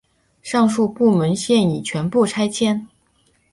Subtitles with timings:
[0.41, 2.87] 上述部门现已全部搬迁。